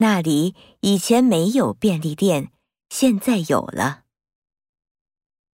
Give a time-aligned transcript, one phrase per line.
[0.00, 2.52] 那里以前没有便利店
[2.88, 4.07] 现在有了。